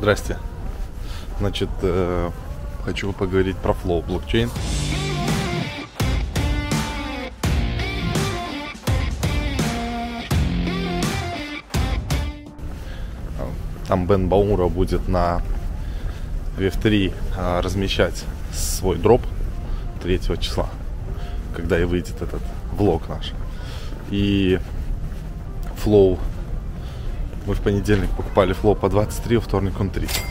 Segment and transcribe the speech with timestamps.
[0.00, 0.38] Здрасте.
[1.40, 2.30] Значит, э,
[2.86, 4.50] хочу поговорить про Flow блокчейн.
[13.88, 15.42] Там Бен Баура будет на
[16.56, 18.24] VF3 а, размещать
[18.54, 19.20] свой дроп
[20.02, 20.70] 3 числа,
[21.54, 22.40] когда и выйдет этот
[22.72, 23.32] влог наш.
[24.10, 24.58] И
[25.84, 26.18] Flow
[27.46, 30.22] мы в понедельник покупали Flow по 23, во вторник он 30.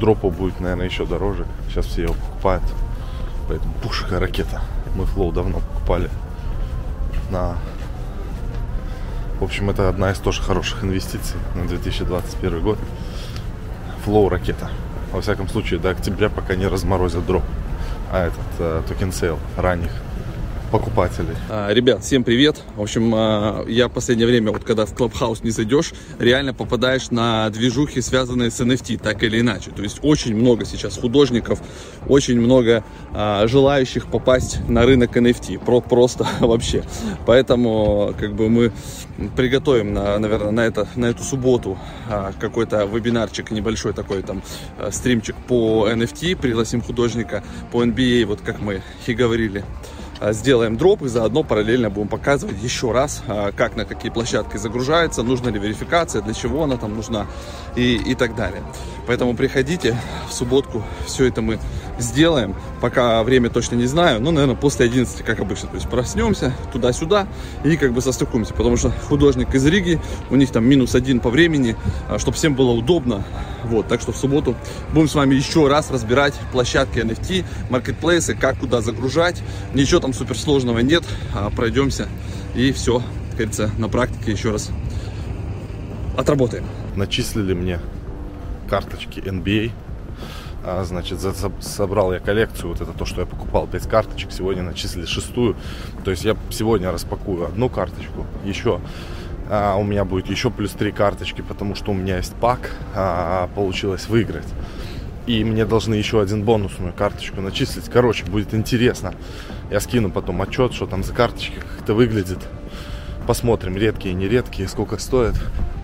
[0.00, 1.46] Дропу будет, наверное, еще дороже.
[1.68, 2.64] Сейчас все его покупают.
[3.48, 4.62] Поэтому пушка ракета.
[4.94, 6.10] Мы Flow давно покупали
[7.30, 7.56] на
[9.40, 12.78] в общем, это одна из тоже хороших инвестиций на 2021 год.
[14.06, 14.70] Flow ракета.
[15.12, 17.42] Во всяком случае, до октября пока не разморозят дроп.
[18.12, 19.90] А этот э, token sale ранних
[20.74, 21.36] покупателей.
[21.48, 22.60] А, ребят, всем привет.
[22.74, 27.12] В общем, а, я в последнее время, вот когда в Clubhouse не зайдешь, реально попадаешь
[27.12, 29.70] на движухи, связанные с NFT, так или иначе.
[29.70, 31.60] То есть очень много сейчас художников,
[32.08, 35.64] очень много а, желающих попасть на рынок NFT.
[35.64, 36.82] Про, просто вообще.
[37.24, 38.72] Поэтому как бы мы
[39.36, 41.78] приготовим, на, наверное, на, это, на эту субботу
[42.40, 44.42] какой-то вебинарчик небольшой такой там
[44.90, 49.64] стримчик по NFT, пригласим художника по NBA, вот как мы и говорили.
[50.20, 54.56] А, сделаем дроп и заодно параллельно будем показывать еще раз, а, как на какие площадки
[54.56, 57.26] загружается, нужна ли верификация, для чего она там нужна
[57.76, 58.62] и, и так далее.
[59.06, 59.96] Поэтому приходите
[60.28, 61.58] в субботку, все это мы
[61.98, 62.54] сделаем.
[62.80, 65.68] Пока время точно не знаю, но, наверное, после 11, как обычно.
[65.68, 67.28] То есть проснемся туда-сюда
[67.64, 68.54] и как бы состыкуемся.
[68.54, 71.76] Потому что художник из Риги, у них там минус один по времени,
[72.08, 73.24] а, чтобы всем было удобно.
[73.64, 74.56] Вот, так что в субботу
[74.92, 79.42] будем с вами еще раз разбирать площадки NFT, маркетплейсы, как куда загружать.
[79.74, 81.04] Ничего там суперсложного нет.
[81.34, 82.08] А пройдемся
[82.54, 82.98] и все,
[83.30, 84.70] как говорится, на практике еще раз
[86.16, 86.64] отработаем.
[86.96, 87.80] Начислили мне
[88.64, 89.72] карточки NBA
[90.66, 94.62] а, значит, за, собрал я коллекцию, вот это то, что я покупал, 5 карточек, сегодня
[94.62, 95.56] начислили шестую.
[96.04, 98.80] То есть я сегодня распакую одну карточку, еще
[99.50, 103.48] а, у меня будет еще плюс 3 карточки, потому что у меня есть пак, а,
[103.54, 104.48] получилось выиграть.
[105.26, 107.88] И мне должны еще один бонусную карточку начислить.
[107.90, 109.14] Короче, будет интересно.
[109.70, 112.38] Я скину потом отчет, что там за карточки, как это выглядит.
[113.26, 115.34] Посмотрим, редкие, нередкие, сколько стоят.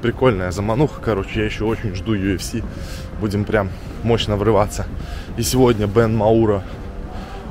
[0.02, 2.62] Прикольная замануха, короче, я еще очень жду UFC.
[3.18, 3.70] Будем прям
[4.02, 4.84] мощно врываться.
[5.38, 6.62] И сегодня Бен Маура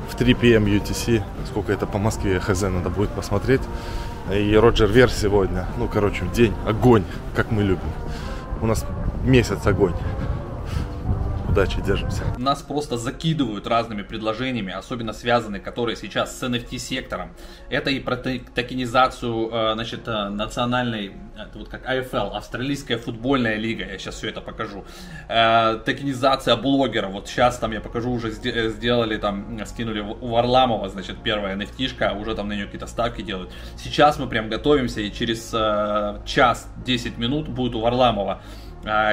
[0.08, 1.24] в 3 PM UTC.
[1.48, 3.62] Сколько это по Москве, хз, надо будет посмотреть.
[4.32, 5.66] И Роджер Вер сегодня.
[5.76, 7.02] Ну, короче, день огонь,
[7.34, 7.90] как мы любим.
[8.62, 8.86] У нас
[9.24, 9.94] месяц огонь
[11.50, 12.22] удачи, держимся.
[12.38, 17.30] Нас просто закидывают разными предложениями, особенно связанные, которые сейчас с NFT-сектором.
[17.68, 23.84] Это и про токенизацию, э, значит, э, национальной, это вот как АФЛ, Австралийская футбольная лига,
[23.84, 24.84] я сейчас все это покажу.
[25.28, 31.16] Э, токенизация блогеров, вот сейчас там я покажу, уже сделали там, скинули у Варламова, значит,
[31.22, 33.50] первая NFT-шка, уже там на нее какие-то ставки делают.
[33.76, 35.50] Сейчас мы прям готовимся, и через
[36.24, 38.69] час 10 минут будет у Варламова Э,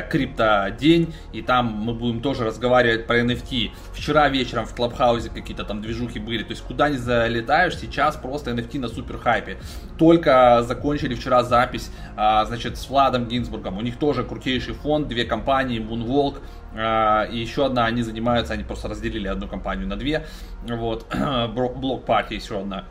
[0.10, 3.72] крипто день, и там мы будем тоже разговаривать про NFT.
[3.94, 8.52] Вчера вечером в Клабхаузе какие-то там движухи были, то есть куда не залетаешь, сейчас просто
[8.52, 9.58] NFT на супер хайпе.
[9.98, 15.26] Только закончили вчера запись, а, значит, с Владом Гинзбургом, у них тоже крутейший фонд, две
[15.26, 16.42] компании, Moonwalk,
[16.76, 20.26] а, и еще одна, они занимаются, они просто разделили одну компанию на две,
[20.68, 21.06] вот,
[21.54, 22.86] блок партии еще одна.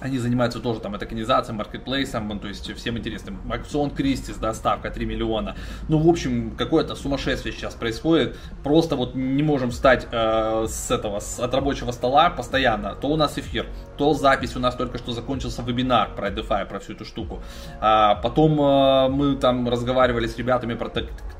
[0.00, 3.40] Они занимаются тоже там токенизацией, маркетплейсом, то есть всем интересным.
[3.50, 5.56] Акцион Кристис, доставка 3 миллиона.
[5.88, 8.36] Ну, в общем, какое-то сумасшествие сейчас происходит.
[8.62, 12.94] Просто вот не можем встать э, с этого, с, от рабочего стола постоянно.
[12.94, 13.66] То у нас эфир,
[13.96, 14.56] то запись.
[14.56, 17.42] У нас только что закончился вебинар про DeFi, про всю эту штуку.
[17.80, 20.90] А, потом э, мы там разговаривали с ребятами про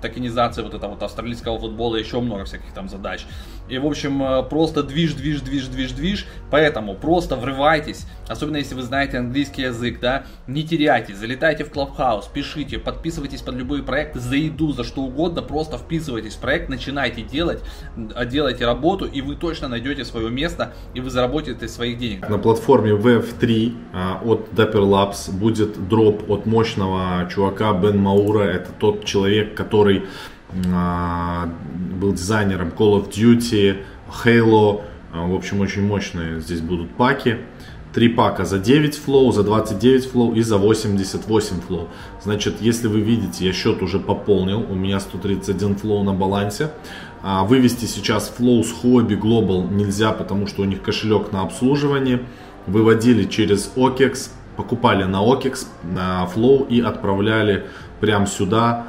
[0.01, 3.25] токенизацию вот этого вот австралийского футбола, еще много всяких там задач.
[3.69, 6.27] И, в общем, э, просто движ, движ, движ, движ, движ.
[6.51, 12.25] Поэтому просто врывайтесь, особенно если вы знаете английский язык, да, не теряйтесь, залетайте в Clubhouse,
[12.33, 17.23] пишите, подписывайтесь под любые проекты, за еду, за что угодно, просто вписывайтесь в проект, начинайте
[17.23, 17.63] делать,
[18.15, 22.29] а, делайте работу, и вы точно найдете свое место, и вы заработаете своих денег.
[22.29, 28.71] На платформе VF3 а, от Dapper Labs будет дроп от мощного чувака Бен Маура, это
[28.73, 30.05] тот человек, который
[30.73, 31.49] а,
[32.01, 33.83] был дизайнером Call of Duty,
[34.25, 37.39] Halo, а, в общем, очень мощные здесь будут паки.
[37.95, 41.89] Три пака за 9 Flow, за 29 Flow и за 88 Flow.
[42.23, 46.71] Значит, если вы видите, я счет уже пополнил, у меня 131 Flow на балансе.
[47.23, 52.21] А вывести сейчас Flow с Huobi Global нельзя, потому что у них кошелек на обслуживание.
[52.67, 57.65] Выводили через OKEX, покупали на OKEX, на Flow и отправляли
[58.01, 58.87] прямо сюда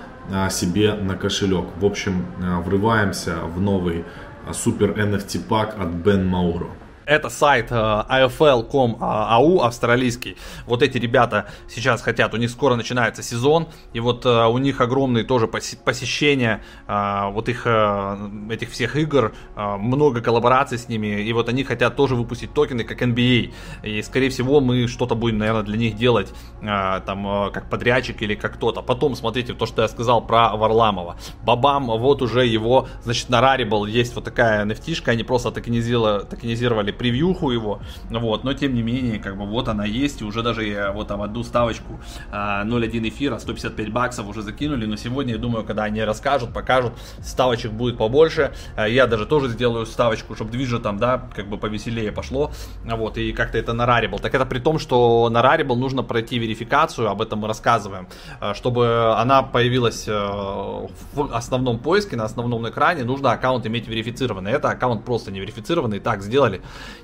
[0.52, 1.66] себе на кошелек.
[1.80, 2.26] В общем,
[2.66, 4.04] врываемся в новый
[4.52, 6.68] супер NFT пак от Ben Mauro.
[7.10, 10.38] Это сайт AFL.com.au э, австралийский.
[10.68, 14.80] Вот эти ребята сейчас хотят, у них скоро начинается сезон, и вот э, у них
[14.80, 21.50] огромные тоже посещения э, вот их этих всех игр, много коллабораций с ними, и вот
[21.50, 23.54] они хотят тоже выпустить токены как NBA.
[23.82, 28.54] И скорее всего мы что-то будем, наверное, для них делать там как подрядчик или как
[28.54, 28.82] кто-то.
[28.84, 31.18] Потом смотрите то, что я сказал про Варламова.
[31.44, 37.50] Бабам, вот уже его, значит, на Rarible есть вот такая nft они просто токенизировали превьюху
[37.50, 40.92] его, вот, но тем не менее, как бы вот она есть, и уже даже я
[40.92, 42.00] вот там одну ставочку
[42.32, 46.94] 0.1 а, эфира, 155 баксов уже закинули, но сегодня, я думаю, когда они расскажут, покажут,
[47.24, 51.58] ставочек будет побольше, а, я даже тоже сделаю ставочку, чтобы движа там, да, как бы
[51.58, 52.52] повеселее пошло,
[52.84, 56.38] вот, и как-то это на Rarible, так это при том, что на Rarible нужно пройти
[56.38, 58.08] верификацию, об этом мы рассказываем,
[58.42, 60.90] а, чтобы она появилась в
[61.32, 66.22] основном поиске, на основном экране, нужно аккаунт иметь верифицированный, это аккаунт просто не верифицированный, так
[66.22, 66.62] сделали,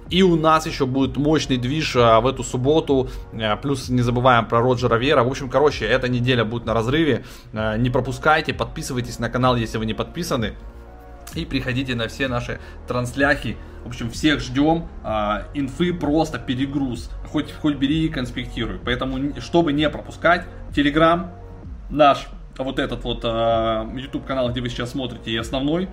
[0.09, 3.09] и у нас еще будет мощный движ а, в эту субботу.
[3.33, 5.23] А, плюс не забываем про Роджера Вера.
[5.23, 7.25] В общем, короче, эта неделя будет на разрыве.
[7.53, 10.53] А, не пропускайте, подписывайтесь на канал, если вы не подписаны.
[11.33, 13.57] И приходите на все наши трансляхи.
[13.83, 14.87] В общем, всех ждем.
[15.53, 17.09] инфы просто перегруз.
[17.31, 18.79] Хоть, хоть бери и конспектируй.
[18.83, 21.31] Поэтому, чтобы не пропускать, Телеграм
[21.89, 22.27] наш,
[22.57, 25.89] вот этот вот YouTube канал, где вы сейчас смотрите, и основной.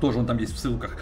[0.00, 0.96] Тоже он там есть в ссылках.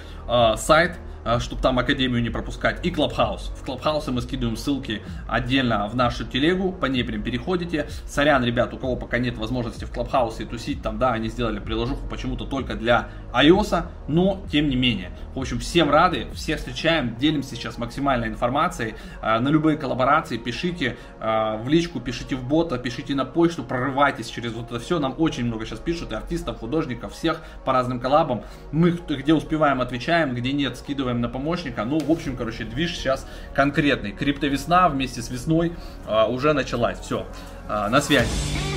[0.56, 3.52] сайт Э, чтобы там Академию не пропускать, и Клабхаус.
[3.56, 7.88] В Клабхаусе мы скидываем ссылки отдельно в нашу телегу, по ней прям переходите.
[8.06, 12.06] Сорян, ребят, у кого пока нет возможности в Клабхаусе тусить, там, да, они сделали приложуху
[12.08, 15.10] почему-то только для iOS, но тем не менее.
[15.34, 18.94] В общем, всем рады, всех встречаем, делимся сейчас максимальной информацией.
[19.22, 24.28] Э, на любые коллаборации пишите э, в личку, пишите в бота, пишите на почту, прорывайтесь
[24.28, 24.98] через вот это все.
[24.98, 28.42] Нам очень много сейчас пишут, и артистов, художников, всех по разным коллабам.
[28.72, 31.84] Мы где успеваем, отвечаем, где нет, скидываем рассчитываем на помощника.
[31.84, 34.12] Ну, в общем, короче, движ сейчас конкретный.
[34.12, 35.72] Криптовесна вместе с весной
[36.06, 36.98] а, уже началась.
[36.98, 37.26] Все,
[37.68, 38.73] а, на связи.